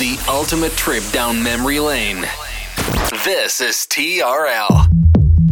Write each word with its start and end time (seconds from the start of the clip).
The 0.00 0.18
ultimate 0.30 0.72
trip 0.78 1.04
down 1.12 1.42
memory 1.42 1.78
lane. 1.78 2.22
This 3.22 3.60
is 3.60 3.86
TRL. 3.90 4.86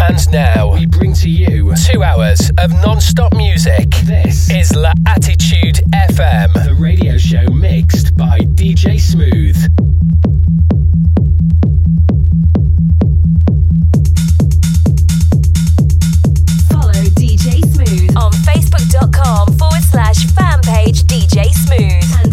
And 0.00 0.32
now 0.32 0.72
we 0.72 0.86
bring 0.86 1.12
to 1.16 1.28
you 1.28 1.74
two 1.92 2.02
hours 2.02 2.50
of 2.56 2.72
non-stop 2.82 3.36
music. 3.36 3.90
This 4.04 4.50
is 4.50 4.74
La 4.74 4.94
Attitude 5.06 5.82
FM, 5.92 6.54
the 6.64 6.74
radio 6.80 7.18
show 7.18 7.44
mixed 7.52 8.16
by 8.16 8.38
DJ 8.38 8.98
Smooth. 8.98 9.58
Follow 16.70 17.04
DJ 17.20 17.60
Smooth 17.74 18.16
on 18.16 18.32
Facebook.com 18.48 19.58
forward 19.58 19.82
slash 19.82 20.24
fan 20.32 20.62
page 20.62 21.02
DJ 21.02 21.50
Smooth 21.50 22.27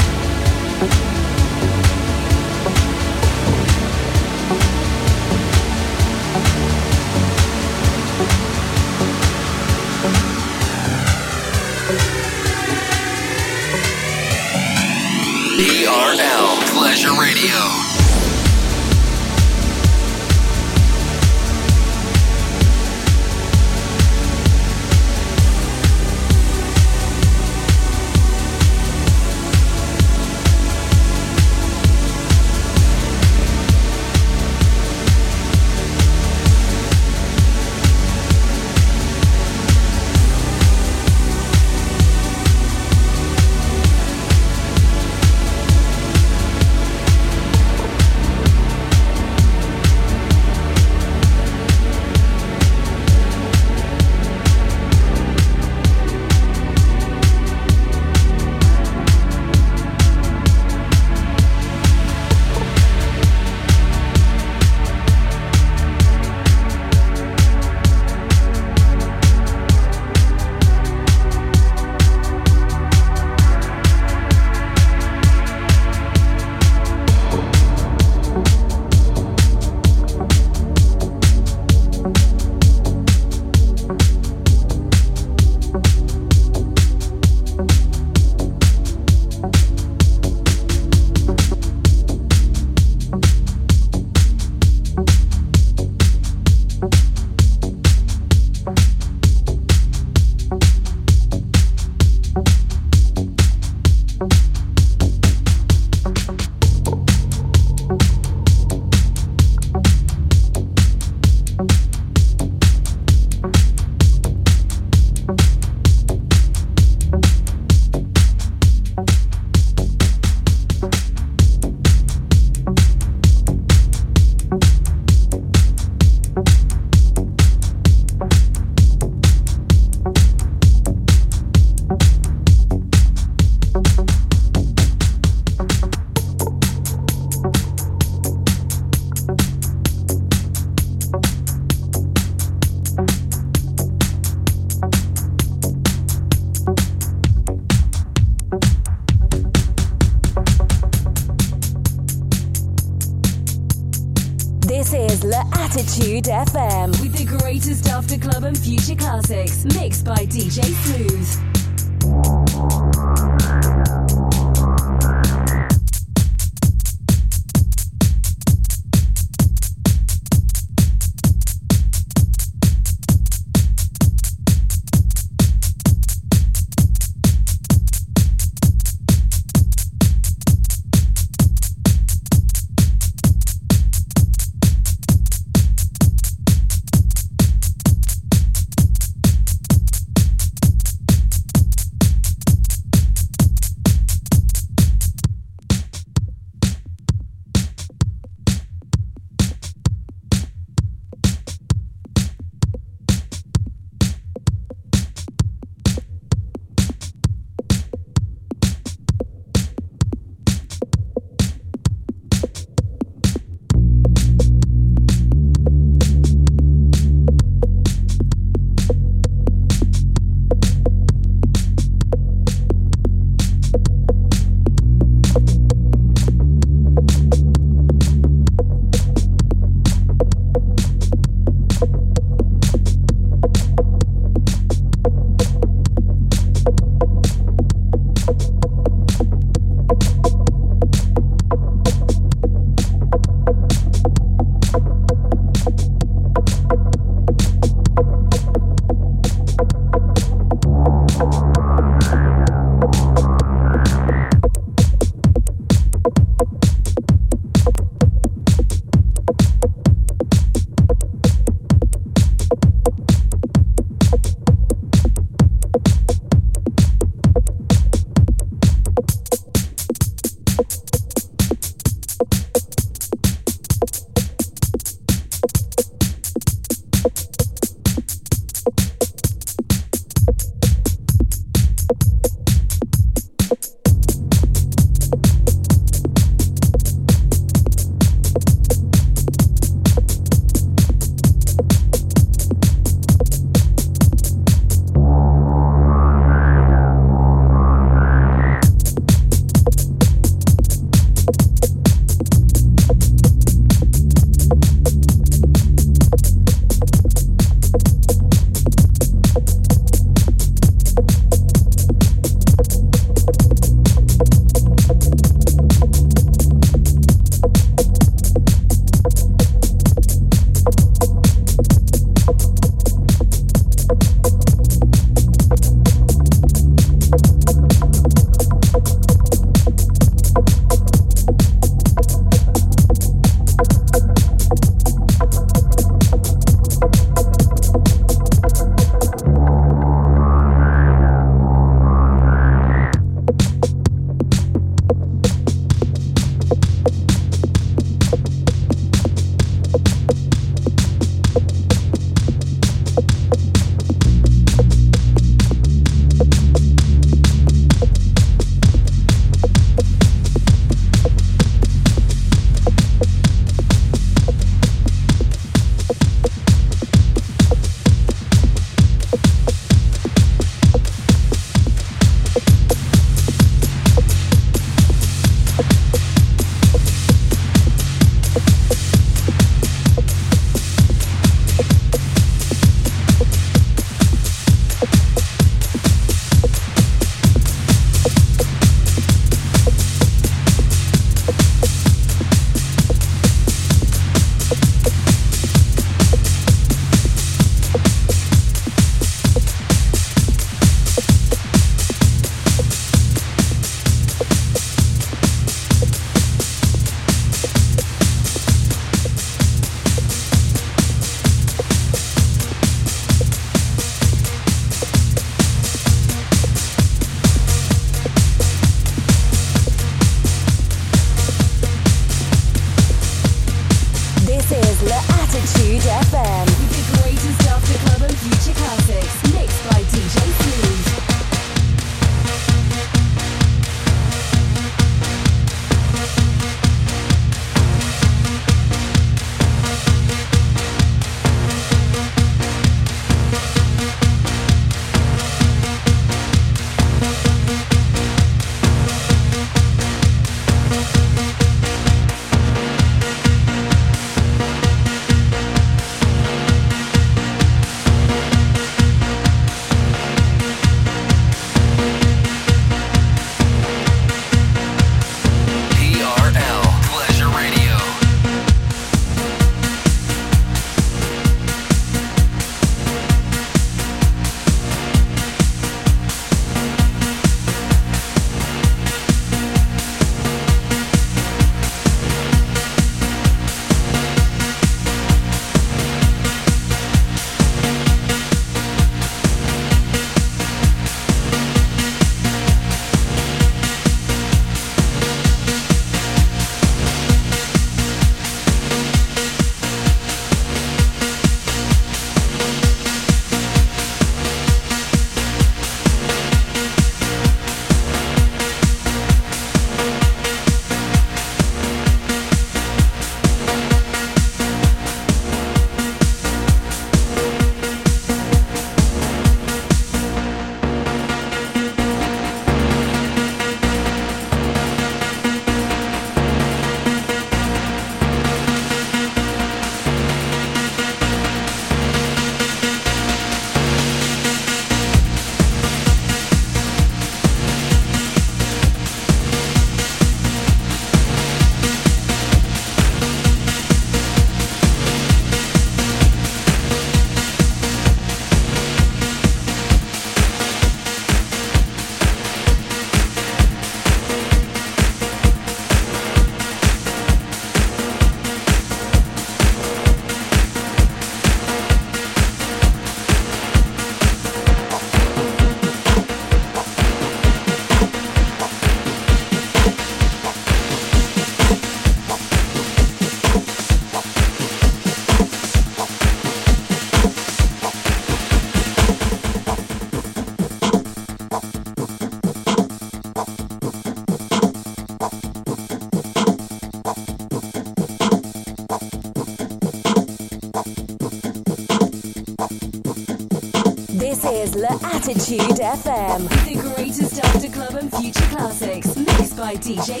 Attitude 595.08 595.60
FM. 595.62 596.28
The 596.46 596.60
greatest 596.60 597.24
after 597.24 597.48
club 597.48 597.74
and 597.76 597.92
future 597.92 598.24
classics. 598.24 598.96
Mixed 598.96 599.36
by 599.36 599.54
DJ 599.54 600.00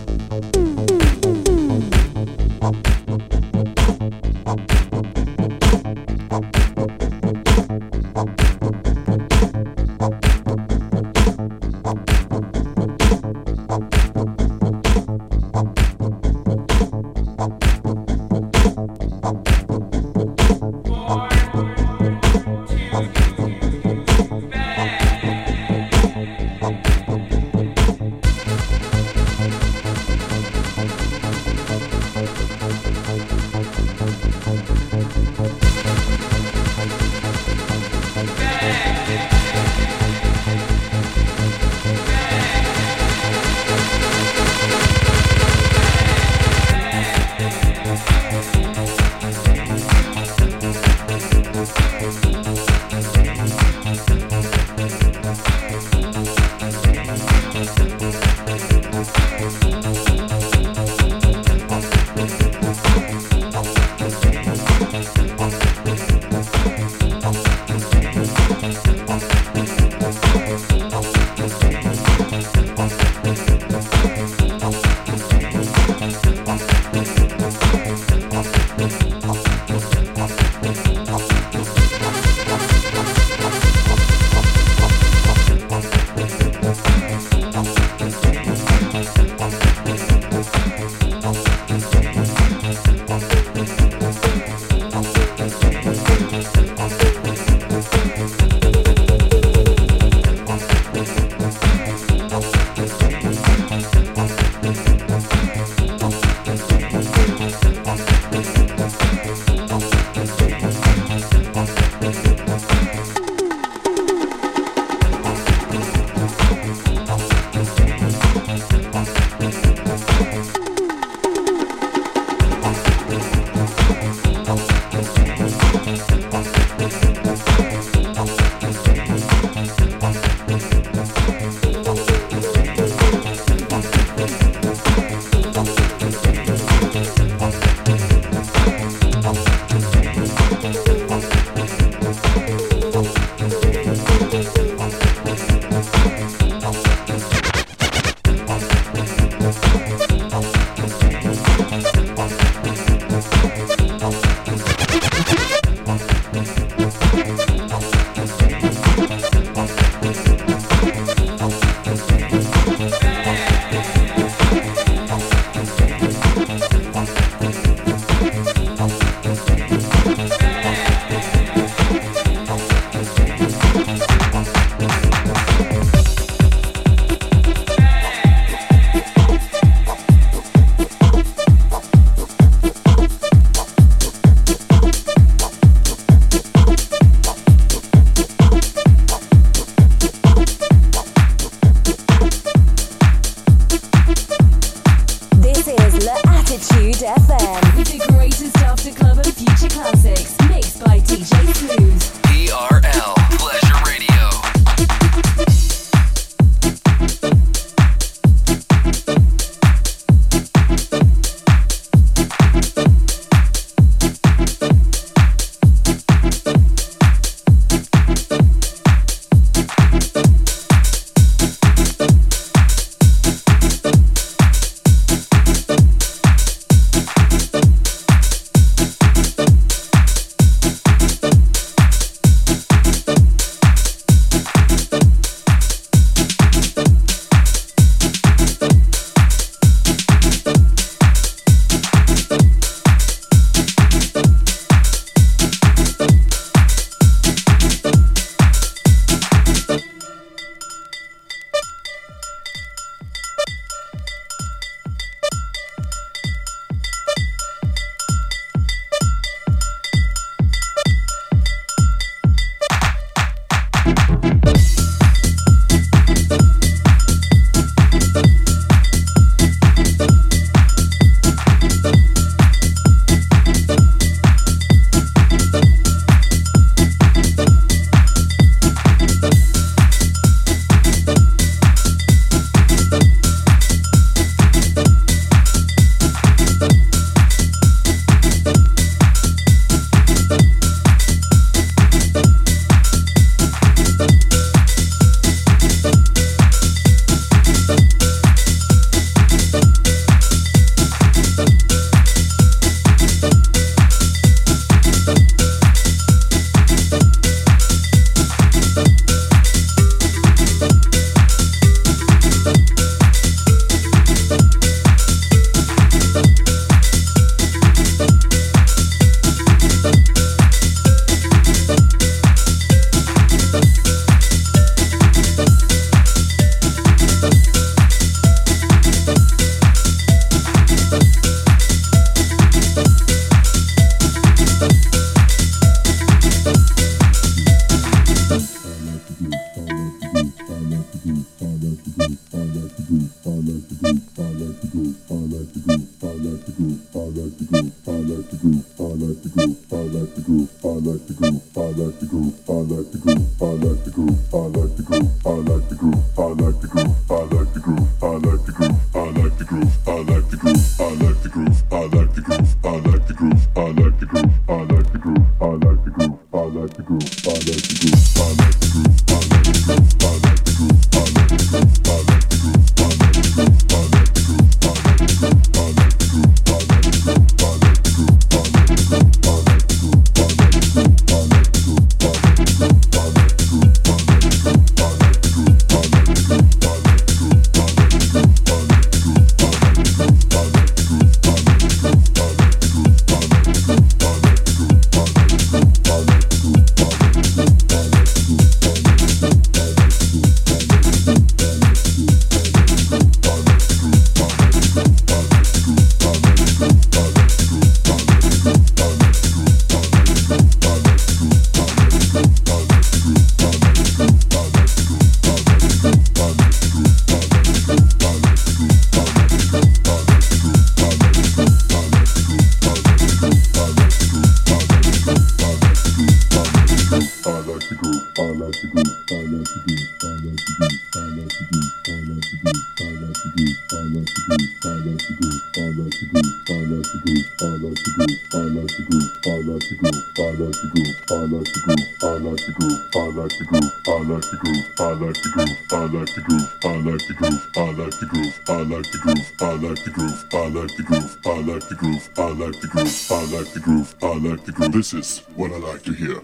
This 454.81 454.95
is 454.95 455.19
what 455.35 455.51
I 455.51 455.57
like 455.57 455.83
to 455.83 455.93
hear. 455.93 456.23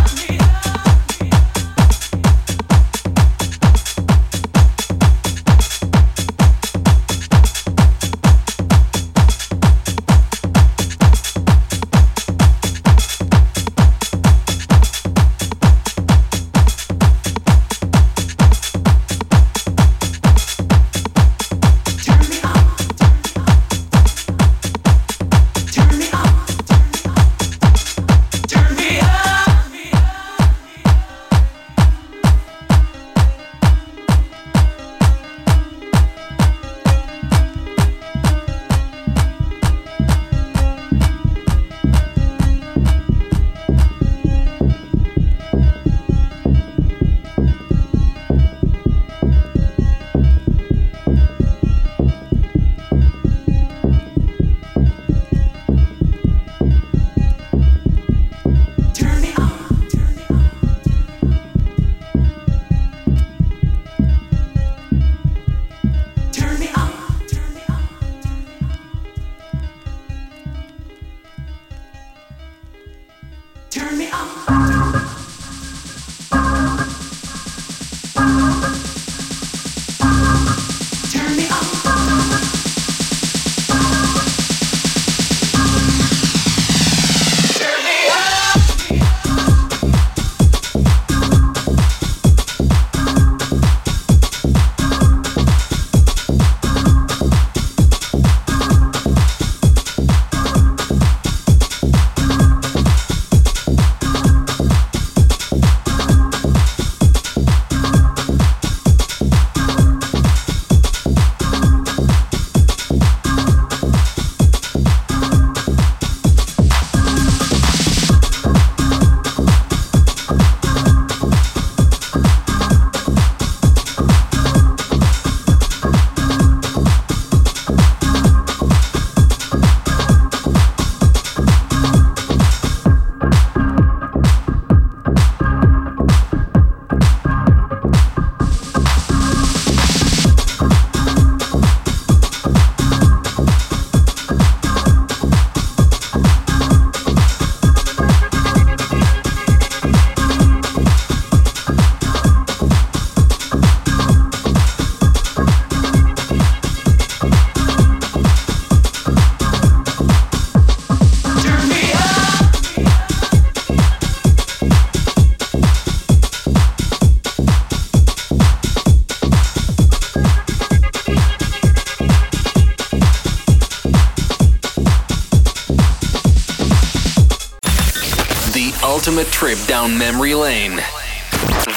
Trip 179.41 179.57
down 179.65 179.97
memory 179.97 180.35
lane. 180.35 180.75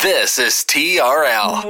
This 0.03 0.39
is 0.39 0.53
TRL. 0.69 1.65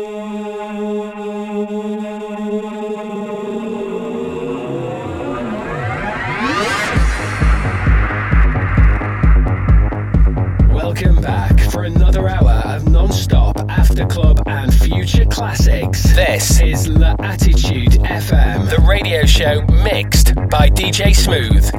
Welcome 10.73 11.21
back 11.23 11.61
for 11.71 11.85
another 11.85 12.29
hour 12.29 12.51
of 12.65 12.89
non-stop 12.89 13.61
after 13.71 14.05
club 14.05 14.43
and 14.47 14.75
future 14.75 15.27
classics. 15.27 16.03
This 16.17 16.61
is 16.61 16.89
L'Attitude 16.89 18.03
FM, 18.03 18.69
the 18.69 18.85
radio 18.85 19.25
show 19.27 19.63
mixed 19.85 20.35
by 20.51 20.69
DJ 20.71 21.15
Smooth. 21.15 21.74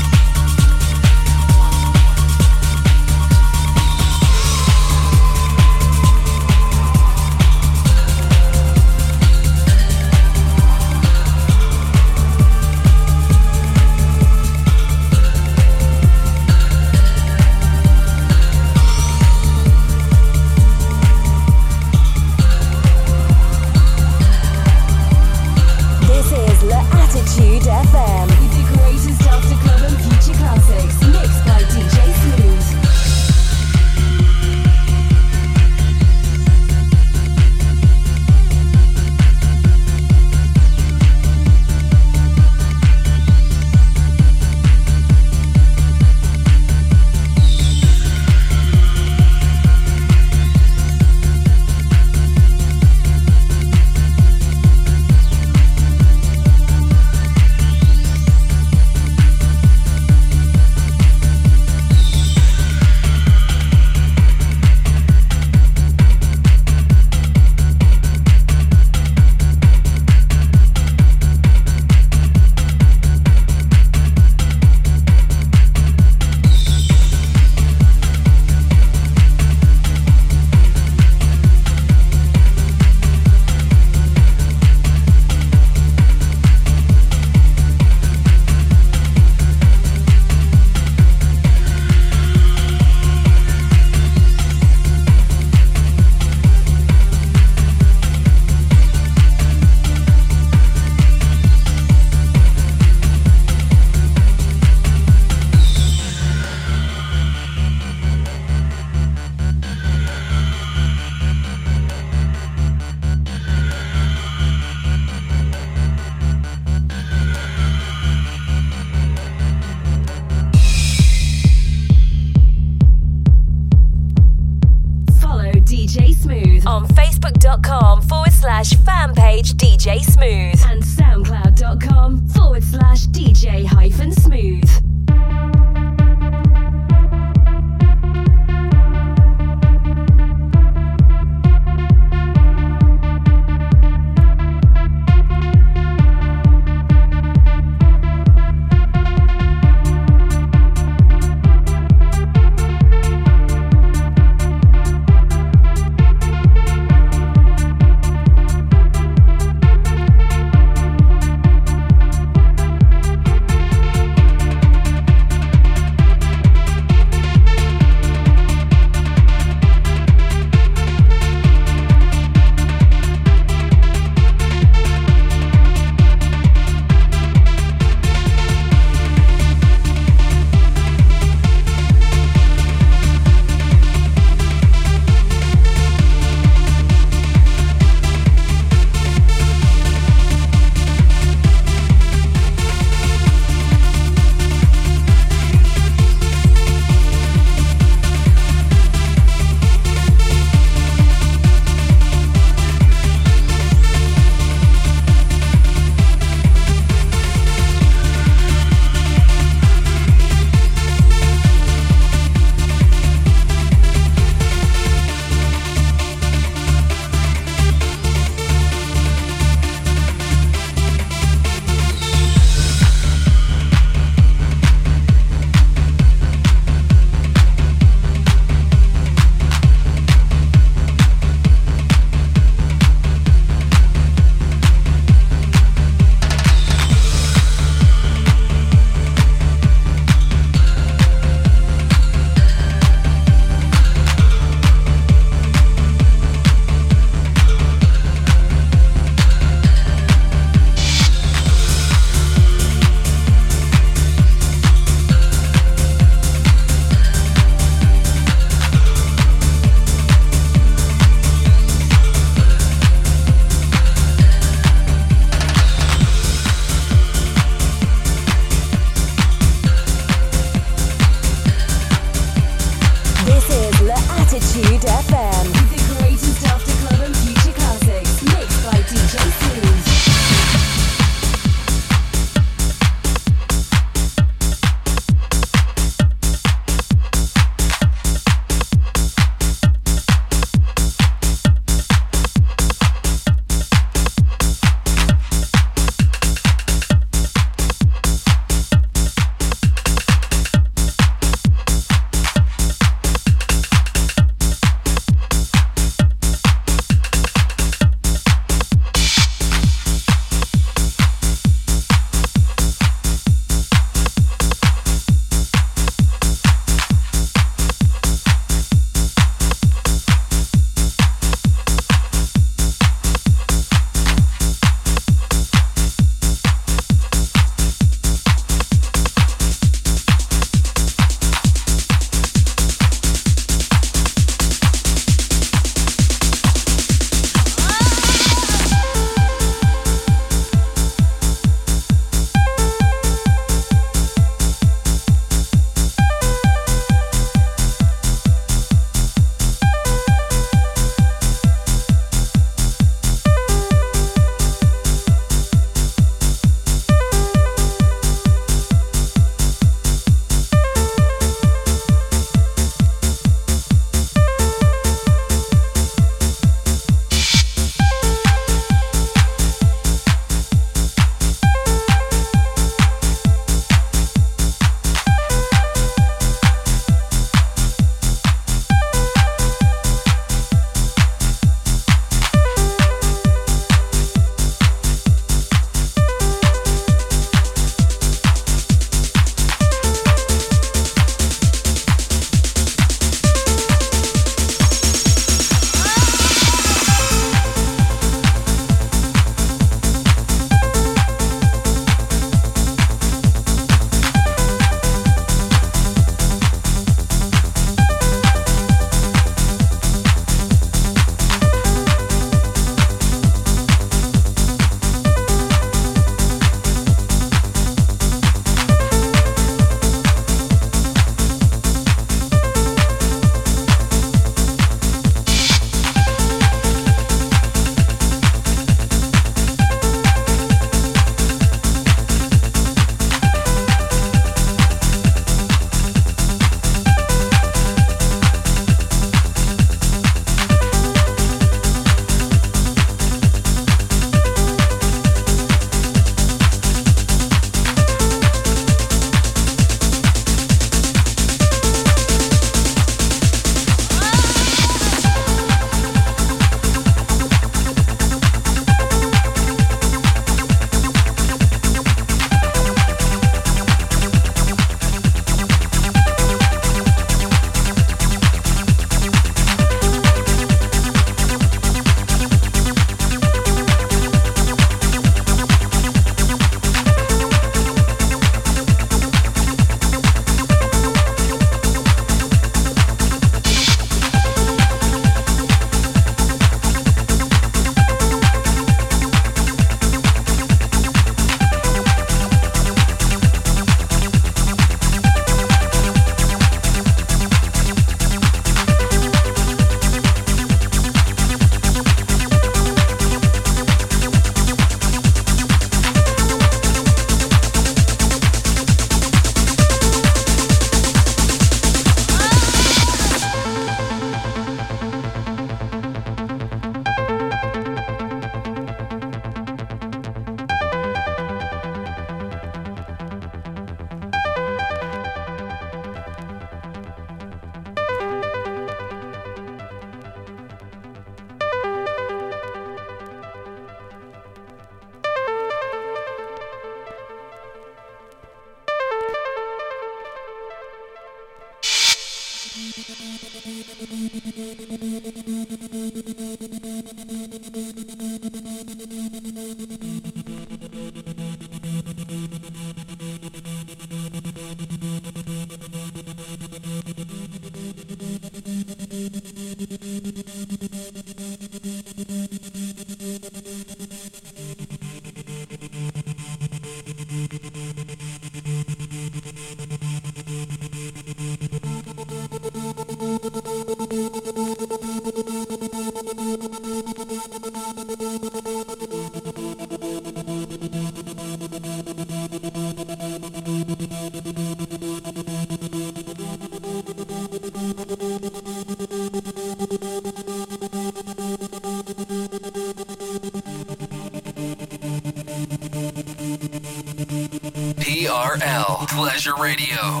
TRL 598.11 598.89
Pleasure 598.89 599.35
Radio. 599.37 600.00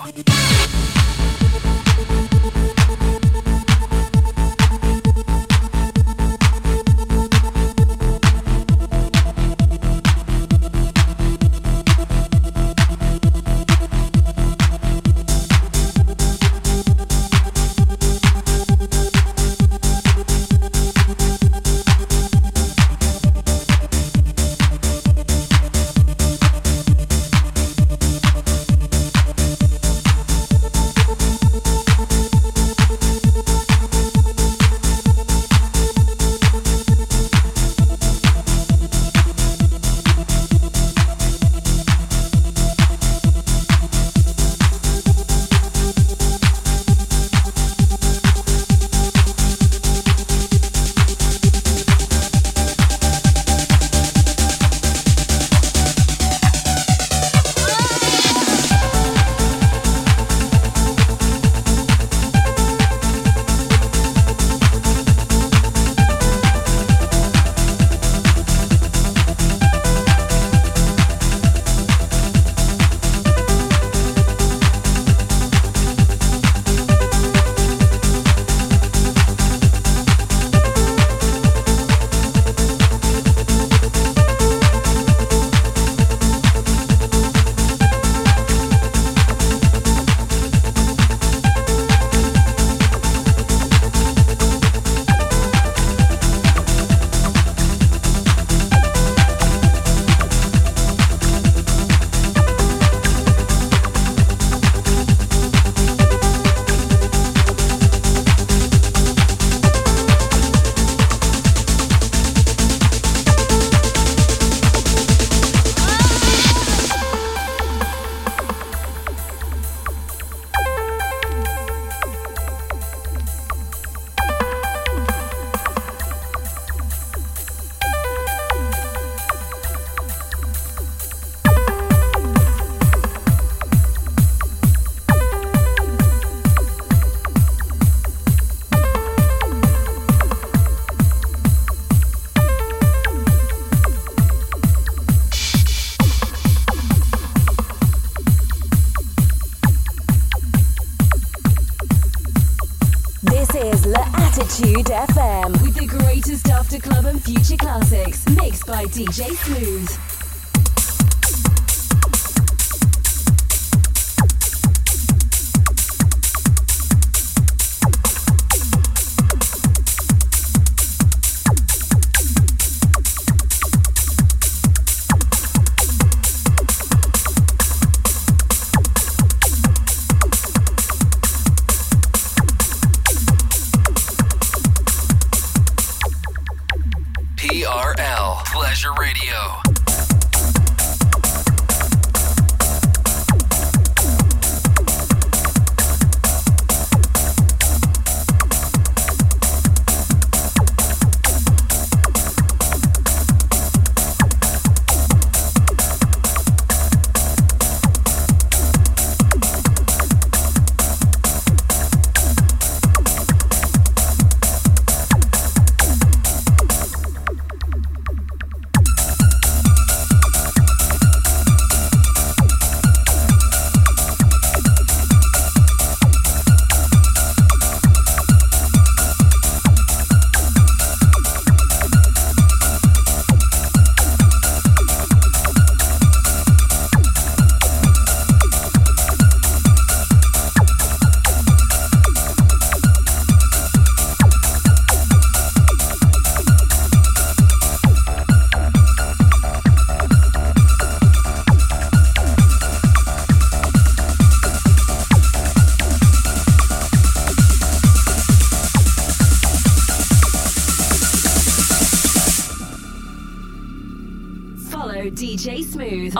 DJ 159.11 159.60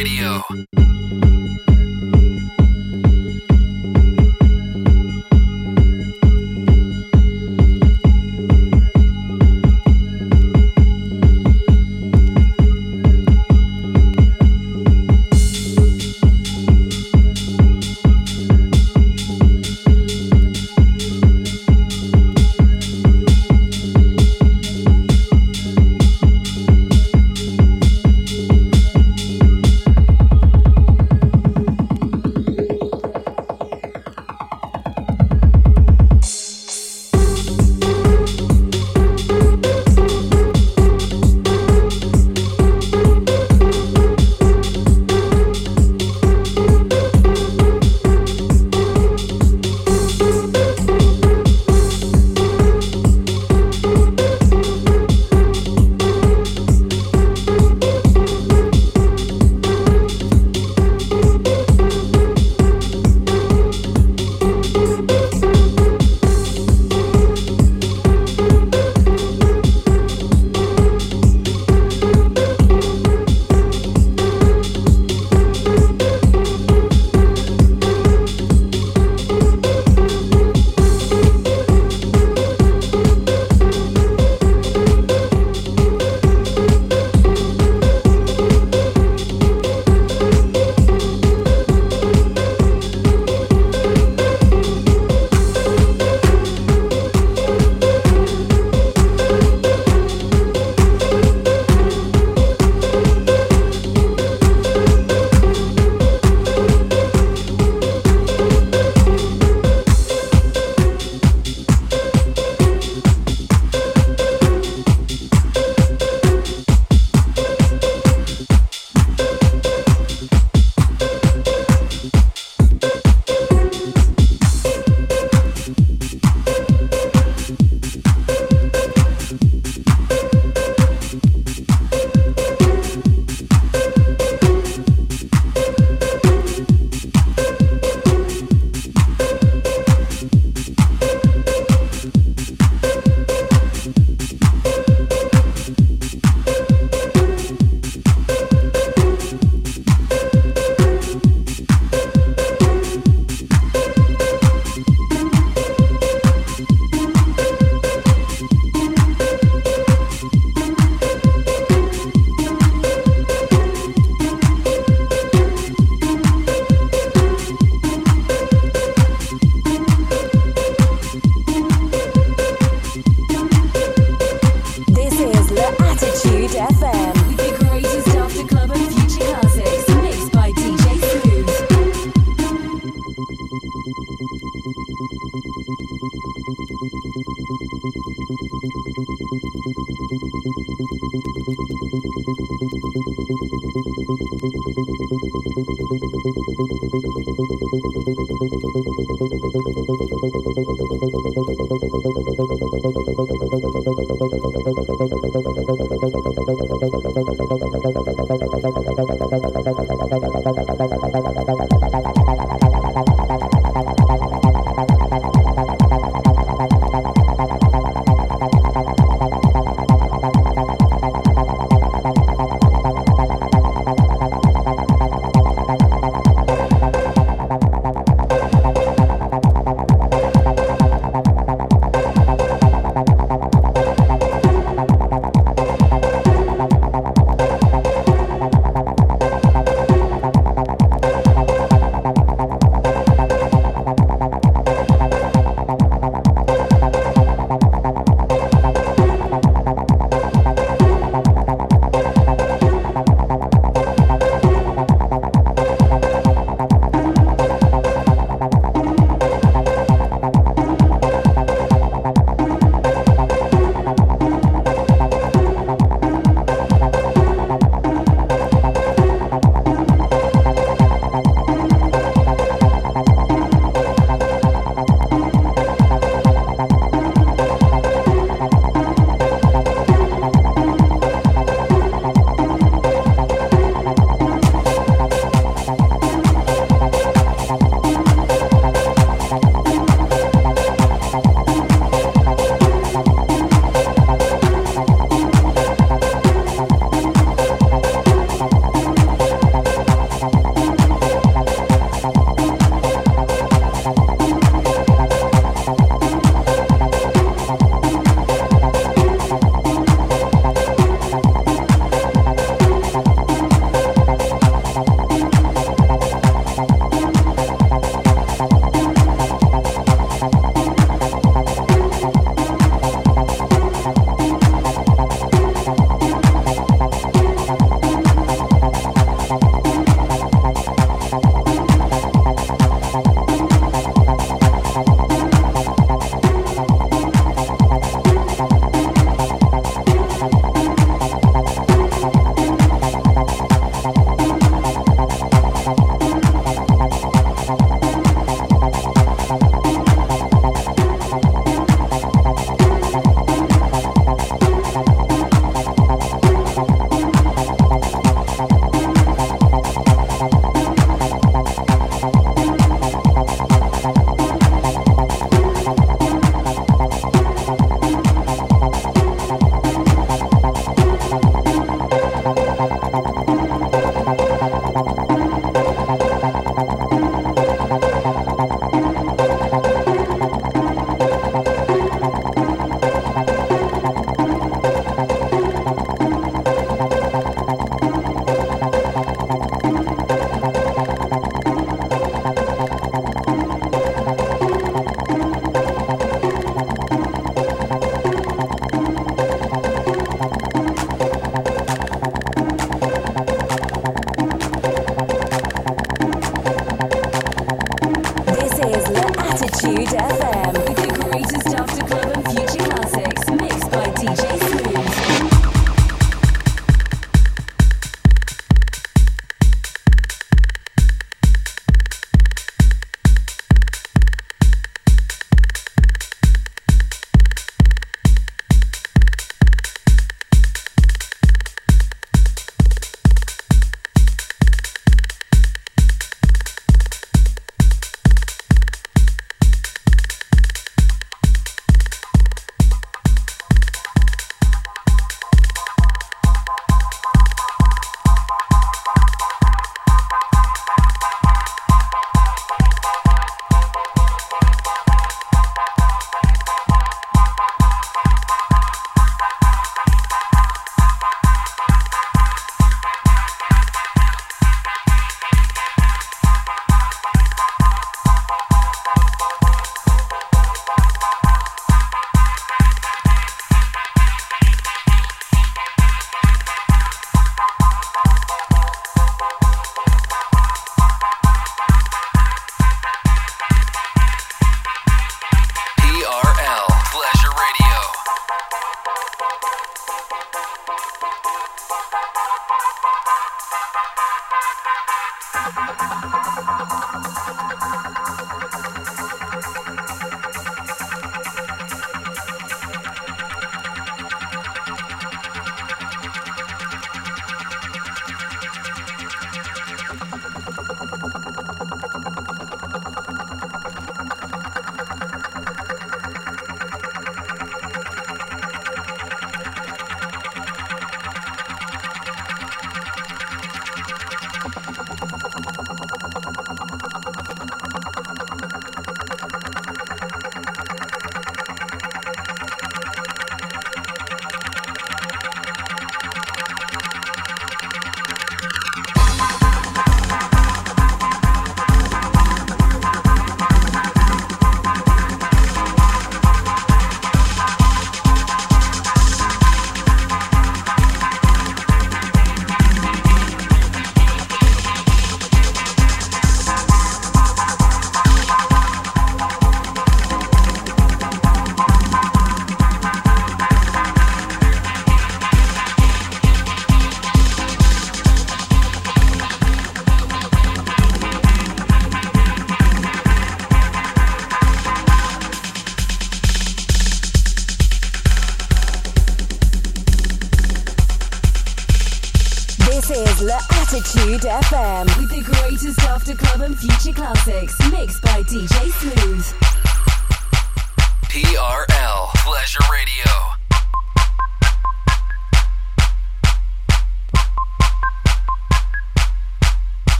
Radio. 0.00 0.49